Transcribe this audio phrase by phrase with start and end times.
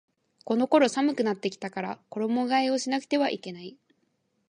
[0.45, 3.77] この頃寒くなってきたから衣替えをしなくてはいけない